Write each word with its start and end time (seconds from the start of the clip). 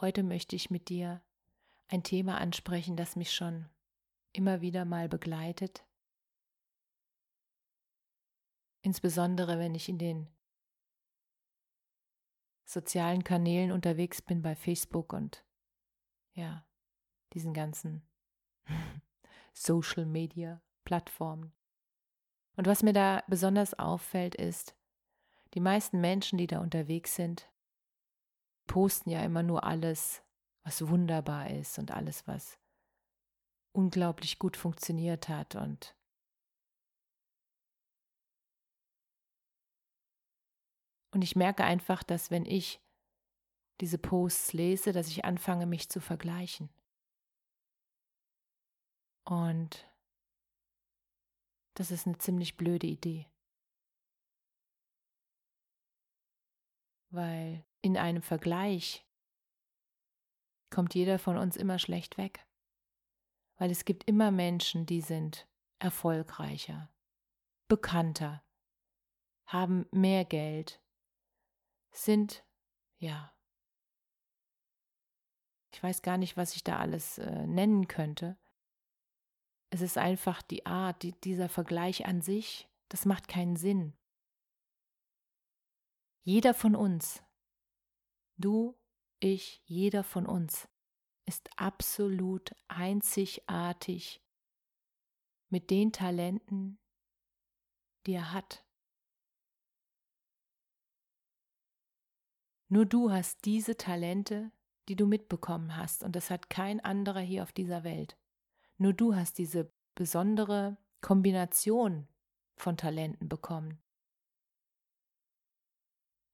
Heute 0.00 0.22
möchte 0.22 0.54
ich 0.54 0.70
mit 0.70 0.90
dir 0.90 1.22
ein 1.88 2.04
Thema 2.04 2.38
ansprechen, 2.38 2.96
das 2.96 3.16
mich 3.16 3.32
schon 3.32 3.68
immer 4.32 4.60
wieder 4.60 4.84
mal 4.84 5.08
begleitet. 5.08 5.84
Insbesondere 8.82 9.58
wenn 9.58 9.74
ich 9.74 9.88
in 9.88 9.98
den 9.98 10.28
sozialen 12.64 13.24
Kanälen 13.24 13.72
unterwegs 13.72 14.22
bin 14.22 14.40
bei 14.40 14.54
Facebook 14.54 15.12
und 15.12 15.44
ja, 16.34 16.64
diesen 17.32 17.52
ganzen 17.52 18.06
Social 19.52 20.06
Media 20.06 20.62
Plattformen. 20.84 21.52
Und 22.56 22.68
was 22.68 22.84
mir 22.84 22.92
da 22.92 23.24
besonders 23.26 23.74
auffällt, 23.74 24.36
ist, 24.36 24.76
die 25.54 25.60
meisten 25.60 26.00
Menschen, 26.00 26.38
die 26.38 26.46
da 26.46 26.60
unterwegs 26.60 27.16
sind, 27.16 27.50
posten 28.68 29.10
ja 29.10 29.24
immer 29.24 29.42
nur 29.42 29.64
alles, 29.64 30.22
was 30.62 30.86
wunderbar 30.88 31.50
ist 31.50 31.80
und 31.80 31.90
alles, 31.90 32.28
was 32.28 32.56
unglaublich 33.72 34.38
gut 34.38 34.56
funktioniert 34.56 35.28
hat 35.28 35.56
und 35.56 35.98
Und 41.10 41.22
ich 41.22 41.36
merke 41.36 41.64
einfach, 41.64 42.02
dass 42.02 42.30
wenn 42.30 42.44
ich 42.44 42.80
diese 43.80 43.98
Posts 43.98 44.52
lese, 44.52 44.92
dass 44.92 45.08
ich 45.08 45.24
anfange, 45.24 45.66
mich 45.66 45.88
zu 45.88 46.00
vergleichen. 46.00 46.68
Und 49.24 49.90
das 51.74 51.90
ist 51.90 52.06
eine 52.06 52.18
ziemlich 52.18 52.56
blöde 52.56 52.86
Idee. 52.86 53.26
Weil 57.10 57.64
in 57.82 57.96
einem 57.96 58.22
Vergleich 58.22 59.06
kommt 60.70 60.94
jeder 60.94 61.18
von 61.18 61.36
uns 61.36 61.56
immer 61.56 61.78
schlecht 61.78 62.18
weg. 62.18 62.46
Weil 63.56 63.70
es 63.70 63.84
gibt 63.84 64.04
immer 64.04 64.30
Menschen, 64.30 64.86
die 64.86 65.00
sind 65.00 65.48
erfolgreicher, 65.78 66.90
bekannter, 67.66 68.42
haben 69.46 69.86
mehr 69.90 70.24
Geld, 70.24 70.80
sind, 71.90 72.44
ja, 72.98 73.32
ich 75.72 75.82
weiß 75.82 76.02
gar 76.02 76.18
nicht, 76.18 76.36
was 76.36 76.54
ich 76.54 76.64
da 76.64 76.78
alles 76.78 77.18
äh, 77.18 77.46
nennen 77.46 77.88
könnte. 77.88 78.36
Es 79.70 79.80
ist 79.80 79.98
einfach 79.98 80.42
die 80.42 80.66
Art, 80.66 81.02
die, 81.02 81.12
dieser 81.20 81.48
Vergleich 81.48 82.06
an 82.06 82.20
sich, 82.22 82.68
das 82.88 83.04
macht 83.04 83.28
keinen 83.28 83.56
Sinn. 83.56 83.94
Jeder 86.22 86.54
von 86.54 86.74
uns, 86.74 87.22
du, 88.38 88.76
ich, 89.20 89.62
jeder 89.66 90.04
von 90.04 90.26
uns, 90.26 90.68
ist 91.26 91.50
absolut 91.56 92.54
einzigartig 92.68 94.22
mit 95.50 95.70
den 95.70 95.92
Talenten, 95.92 96.78
die 98.06 98.12
er 98.12 98.32
hat. 98.32 98.64
Nur 102.68 102.86
du 102.86 103.10
hast 103.10 103.44
diese 103.44 103.76
Talente, 103.76 104.52
die 104.88 104.96
du 104.96 105.06
mitbekommen 105.06 105.76
hast, 105.76 106.02
und 106.02 106.16
das 106.16 106.30
hat 106.30 106.48
kein 106.50 106.80
anderer 106.80 107.20
hier 107.20 107.42
auf 107.42 107.52
dieser 107.52 107.84
Welt. 107.84 108.16
Nur 108.76 108.92
du 108.92 109.14
hast 109.14 109.38
diese 109.38 109.70
besondere 109.94 110.78
Kombination 111.00 112.08
von 112.56 112.76
Talenten 112.76 113.28
bekommen. 113.28 113.82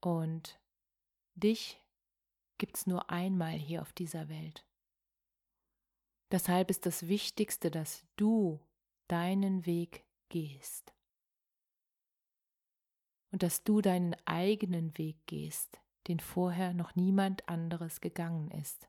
Und 0.00 0.60
dich 1.34 1.83
gibt 2.58 2.76
es 2.76 2.86
nur 2.86 3.10
einmal 3.10 3.52
hier 3.52 3.82
auf 3.82 3.92
dieser 3.92 4.28
Welt. 4.28 4.66
Deshalb 6.30 6.70
ist 6.70 6.86
das 6.86 7.06
Wichtigste, 7.06 7.70
dass 7.70 8.04
du 8.16 8.60
deinen 9.08 9.66
Weg 9.66 10.04
gehst. 10.28 10.94
Und 13.30 13.42
dass 13.42 13.62
du 13.64 13.80
deinen 13.80 14.14
eigenen 14.26 14.96
Weg 14.98 15.26
gehst, 15.26 15.80
den 16.08 16.20
vorher 16.20 16.72
noch 16.72 16.94
niemand 16.94 17.48
anderes 17.48 18.00
gegangen 18.00 18.50
ist. 18.50 18.88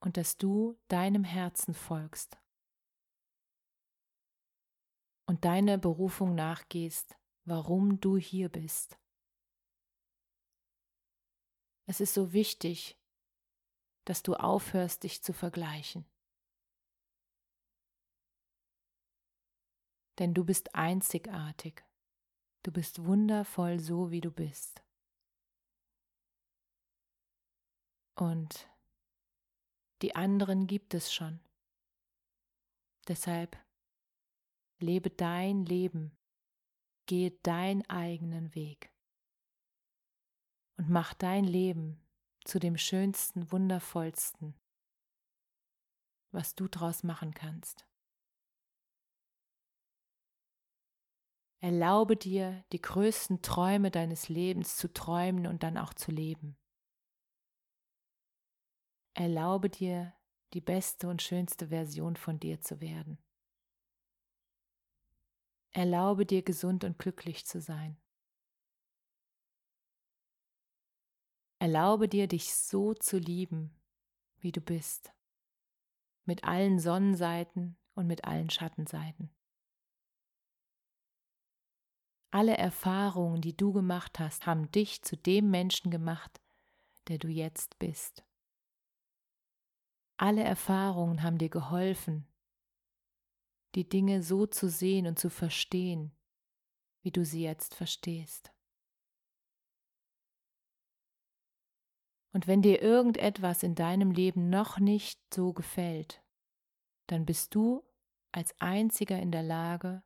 Und 0.00 0.16
dass 0.16 0.36
du 0.36 0.78
deinem 0.88 1.24
Herzen 1.24 1.74
folgst 1.74 2.38
und 5.26 5.44
deine 5.44 5.76
Berufung 5.76 6.34
nachgehst, 6.34 7.17
warum 7.48 8.00
du 8.00 8.16
hier 8.16 8.48
bist. 8.48 8.98
Es 11.86 12.00
ist 12.00 12.14
so 12.14 12.32
wichtig, 12.32 12.98
dass 14.04 14.22
du 14.22 14.34
aufhörst, 14.34 15.02
dich 15.04 15.22
zu 15.22 15.32
vergleichen. 15.32 16.04
Denn 20.18 20.34
du 20.34 20.44
bist 20.44 20.74
einzigartig. 20.74 21.84
Du 22.62 22.72
bist 22.72 23.04
wundervoll 23.04 23.78
so, 23.78 24.10
wie 24.10 24.20
du 24.20 24.30
bist. 24.30 24.82
Und 28.16 28.68
die 30.02 30.16
anderen 30.16 30.66
gibt 30.66 30.92
es 30.92 31.12
schon. 31.12 31.40
Deshalb 33.06 33.56
lebe 34.80 35.08
dein 35.08 35.64
Leben, 35.64 36.17
gehe 37.08 37.32
deinen 37.42 37.88
eigenen 37.90 38.54
Weg 38.54 38.92
und 40.76 40.88
mach 40.88 41.14
dein 41.14 41.44
Leben 41.44 42.00
zu 42.44 42.60
dem 42.60 42.76
schönsten, 42.76 43.50
wundervollsten, 43.50 44.54
was 46.30 46.54
du 46.54 46.68
draus 46.68 47.02
machen 47.02 47.34
kannst. 47.34 47.86
Erlaube 51.60 52.16
dir, 52.16 52.64
die 52.72 52.80
größten 52.80 53.42
Träume 53.42 53.90
deines 53.90 54.28
Lebens 54.28 54.76
zu 54.76 54.92
träumen 54.92 55.48
und 55.48 55.64
dann 55.64 55.76
auch 55.76 55.92
zu 55.92 56.12
leben. 56.12 56.56
Erlaube 59.14 59.68
dir, 59.68 60.14
die 60.52 60.60
beste 60.60 61.08
und 61.08 61.20
schönste 61.20 61.68
Version 61.68 62.16
von 62.16 62.38
dir 62.38 62.60
zu 62.60 62.80
werden. 62.80 63.18
Erlaube 65.72 66.26
dir, 66.26 66.42
gesund 66.42 66.84
und 66.84 66.98
glücklich 66.98 67.46
zu 67.46 67.60
sein. 67.60 67.96
Erlaube 71.60 72.08
dir, 72.08 72.28
dich 72.28 72.54
so 72.54 72.94
zu 72.94 73.18
lieben, 73.18 73.74
wie 74.38 74.52
du 74.52 74.60
bist, 74.60 75.12
mit 76.24 76.44
allen 76.44 76.78
Sonnenseiten 76.78 77.76
und 77.94 78.06
mit 78.06 78.24
allen 78.24 78.48
Schattenseiten. 78.48 79.30
Alle 82.30 82.56
Erfahrungen, 82.56 83.40
die 83.40 83.56
du 83.56 83.72
gemacht 83.72 84.18
hast, 84.18 84.46
haben 84.46 84.70
dich 84.70 85.02
zu 85.02 85.16
dem 85.16 85.50
Menschen 85.50 85.90
gemacht, 85.90 86.40
der 87.08 87.18
du 87.18 87.28
jetzt 87.28 87.78
bist. 87.78 88.24
Alle 90.18 90.44
Erfahrungen 90.44 91.22
haben 91.22 91.38
dir 91.38 91.48
geholfen, 91.48 92.26
die 93.74 93.88
Dinge 93.88 94.22
so 94.22 94.46
zu 94.46 94.68
sehen 94.68 95.06
und 95.06 95.18
zu 95.18 95.30
verstehen, 95.30 96.12
wie 97.02 97.10
du 97.10 97.24
sie 97.24 97.42
jetzt 97.42 97.74
verstehst. 97.74 98.52
Und 102.32 102.46
wenn 102.46 102.62
dir 102.62 102.82
irgendetwas 102.82 103.62
in 103.62 103.74
deinem 103.74 104.10
Leben 104.10 104.50
noch 104.50 104.78
nicht 104.78 105.20
so 105.32 105.52
gefällt, 105.52 106.22
dann 107.06 107.24
bist 107.24 107.54
du 107.54 107.84
als 108.32 108.54
einziger 108.60 109.18
in 109.18 109.32
der 109.32 109.42
Lage, 109.42 110.02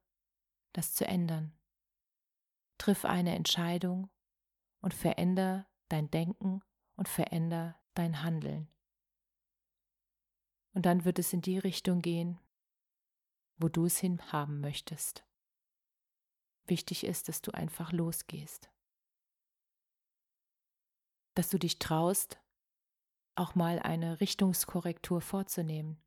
das 0.73 0.95
zu 0.95 1.07
ändern. 1.07 1.53
Triff 2.79 3.05
eine 3.05 3.35
Entscheidung 3.35 4.11
und 4.81 4.95
veränder 4.95 5.67
dein 5.89 6.11
Denken 6.11 6.63
und 6.97 7.09
veränder 7.09 7.79
dein 7.95 8.23
Handeln. 8.23 8.69
Und 10.75 10.87
dann 10.87 11.05
wird 11.05 11.19
es 11.19 11.33
in 11.33 11.43
die 11.43 11.59
Richtung 11.59 12.01
gehen, 12.01 12.39
wo 13.63 13.69
du 13.69 13.87
es 13.87 13.97
hin 13.99 14.21
haben 14.33 14.61
möchtest. 14.61 15.25
Wichtig 16.67 17.05
ist, 17.05 17.29
dass 17.29 17.41
du 17.43 17.53
einfach 17.53 17.93
losgehst. 17.93 18.71
Dass 21.35 21.49
du 21.49 21.59
dich 21.59 21.79
traust, 21.79 22.41
auch 23.35 23.55
mal 23.55 23.79
eine 23.79 24.21
Richtungskorrektur 24.21 25.21
vorzunehmen. 25.21 26.03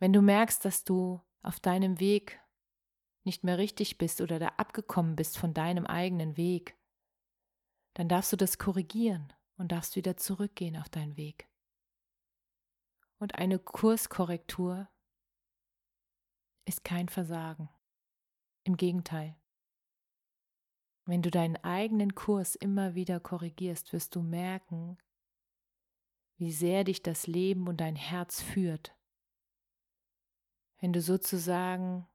Wenn 0.00 0.12
du 0.12 0.22
merkst, 0.22 0.64
dass 0.64 0.84
du 0.84 1.20
auf 1.42 1.60
deinem 1.60 2.00
Weg 2.00 2.40
nicht 3.24 3.44
mehr 3.44 3.58
richtig 3.58 3.98
bist 3.98 4.20
oder 4.20 4.38
da 4.38 4.48
abgekommen 4.56 5.14
bist 5.14 5.38
von 5.38 5.54
deinem 5.54 5.86
eigenen 5.86 6.36
Weg, 6.36 6.76
dann 7.94 8.08
darfst 8.08 8.32
du 8.32 8.36
das 8.36 8.58
korrigieren 8.58 9.32
und 9.56 9.72
darfst 9.72 9.96
wieder 9.96 10.16
zurückgehen 10.16 10.76
auf 10.76 10.88
deinen 10.88 11.16
Weg. 11.16 11.48
Und 13.18 13.34
eine 13.34 13.58
Kurskorrektur 13.58 14.88
ist 16.68 16.84
kein 16.84 17.08
Versagen. 17.08 17.70
Im 18.64 18.76
Gegenteil. 18.76 19.34
Wenn 21.06 21.22
du 21.22 21.30
deinen 21.30 21.56
eigenen 21.56 22.14
Kurs 22.14 22.54
immer 22.54 22.94
wieder 22.94 23.18
korrigierst, 23.18 23.94
wirst 23.94 24.14
du 24.14 24.20
merken, 24.20 24.98
wie 26.36 26.52
sehr 26.52 26.84
dich 26.84 27.02
das 27.02 27.26
Leben 27.26 27.66
und 27.66 27.78
dein 27.78 27.96
Herz 27.96 28.42
führt. 28.42 28.94
Wenn 30.80 30.92
du 30.92 31.00
sozusagen 31.00 32.06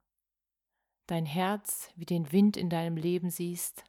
dein 1.06 1.26
Herz 1.26 1.90
wie 1.96 2.06
den 2.06 2.30
Wind 2.30 2.56
in 2.56 2.70
deinem 2.70 2.96
Leben 2.96 3.30
siehst 3.30 3.84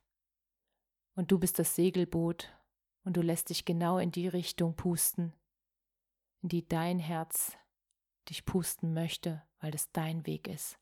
und 1.13 1.31
du 1.31 1.37
bist 1.37 1.59
das 1.59 1.75
Segelboot 1.75 2.51
und 3.03 3.15
du 3.15 3.21
lässt 3.21 3.51
dich 3.51 3.63
genau 3.63 3.99
in 3.99 4.11
die 4.11 4.27
Richtung 4.27 4.75
pusten, 4.75 5.33
in 6.41 6.49
die 6.49 6.67
dein 6.67 6.97
Herz 6.97 7.55
dich 8.29 8.45
pusten 8.45 8.93
möchte, 8.93 9.43
weil 9.59 9.73
es 9.73 9.91
dein 9.91 10.25
Weg 10.25 10.47
ist. 10.47 10.79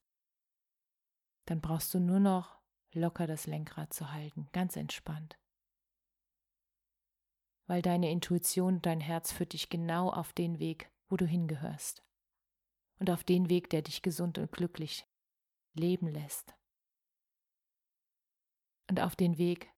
Dann 1.45 1.62
brauchst 1.62 1.94
du 1.94 2.00
nur 2.00 2.19
noch 2.19 2.60
locker 2.94 3.28
das 3.28 3.48
Lenkrad 3.48 3.94
zu 3.94 4.12
halten, 4.12 4.48
ganz 4.51 4.75
entspannt. 4.75 5.38
Weil 7.66 7.81
deine 7.81 8.12
Intuition, 8.12 8.81
dein 8.81 9.00
Herz 9.00 9.31
führt 9.31 9.54
dich 9.54 9.69
genau 9.69 10.10
auf 10.10 10.34
den 10.34 10.60
Weg, 10.60 10.92
wo 11.10 11.18
du 11.18 11.25
hingehörst. 11.25 12.04
Und 13.00 13.10
auf 13.10 13.24
den 13.24 13.50
Weg, 13.50 13.69
der 13.69 13.81
dich 13.81 14.01
gesund 14.01 14.38
und 14.38 14.51
glücklich 14.51 15.07
leben 15.74 16.07
lässt. 16.07 16.56
Und 18.90 19.00
auf 19.00 19.16
den 19.16 19.38
Weg, 19.38 19.72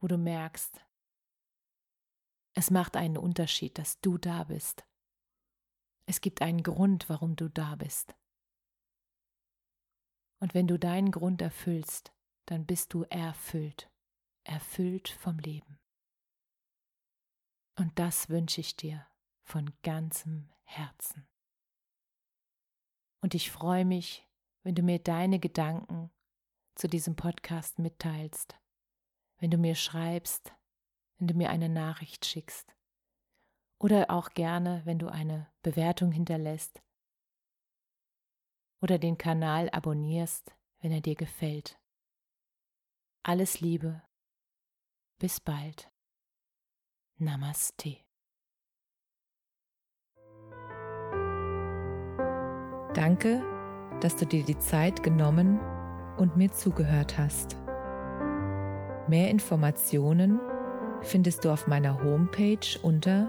wo 0.00 0.06
du 0.06 0.16
merkst, 0.16 0.84
es 2.54 2.70
macht 2.70 2.96
einen 2.96 3.18
Unterschied, 3.18 3.78
dass 3.78 4.00
du 4.00 4.16
da 4.16 4.44
bist. 4.44 4.86
Es 6.06 6.20
gibt 6.20 6.40
einen 6.40 6.62
Grund, 6.62 7.08
warum 7.08 7.34
du 7.34 7.50
da 7.50 7.74
bist. 7.74 8.14
Und 10.38 10.54
wenn 10.54 10.68
du 10.68 10.78
deinen 10.78 11.10
Grund 11.10 11.42
erfüllst, 11.42 12.12
dann 12.46 12.64
bist 12.64 12.94
du 12.94 13.02
erfüllt, 13.04 13.90
erfüllt 14.44 15.08
vom 15.08 15.38
Leben. 15.38 15.80
Und 17.76 17.98
das 17.98 18.28
wünsche 18.28 18.60
ich 18.60 18.76
dir 18.76 19.04
von 19.42 19.72
ganzem 19.82 20.48
Herzen. 20.62 21.26
Und 23.20 23.34
ich 23.34 23.50
freue 23.50 23.84
mich, 23.84 24.28
wenn 24.62 24.76
du 24.76 24.82
mir 24.82 25.00
deine 25.00 25.40
Gedanken 25.40 26.10
zu 26.76 26.88
diesem 26.88 27.16
Podcast 27.16 27.80
mitteilst, 27.80 28.56
wenn 29.38 29.50
du 29.50 29.58
mir 29.58 29.74
schreibst, 29.74 30.54
wenn 31.18 31.26
du 31.26 31.34
mir 31.34 31.50
eine 31.50 31.68
Nachricht 31.68 32.24
schickst 32.24 32.75
oder 33.78 34.10
auch 34.10 34.30
gerne, 34.30 34.82
wenn 34.84 34.98
du 34.98 35.08
eine 35.08 35.48
Bewertung 35.62 36.12
hinterlässt 36.12 36.82
oder 38.80 38.98
den 38.98 39.18
Kanal 39.18 39.68
abonnierst, 39.70 40.54
wenn 40.80 40.92
er 40.92 41.00
dir 41.00 41.14
gefällt. 41.14 41.78
Alles 43.22 43.60
Liebe. 43.60 44.02
Bis 45.18 45.40
bald. 45.40 45.90
Namaste. 47.18 47.96
Danke, 52.94 53.42
dass 54.00 54.16
du 54.16 54.26
dir 54.26 54.44
die 54.44 54.58
Zeit 54.58 55.02
genommen 55.02 55.60
und 56.16 56.36
mir 56.36 56.52
zugehört 56.52 57.18
hast. 57.18 57.56
Mehr 59.08 59.30
Informationen 59.30 60.40
findest 61.02 61.44
du 61.44 61.50
auf 61.50 61.66
meiner 61.66 62.02
Homepage 62.02 62.78
unter 62.82 63.28